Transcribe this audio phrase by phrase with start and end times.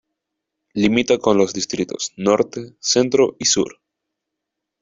[0.73, 3.79] Limita con los distritos norte, centro y sur.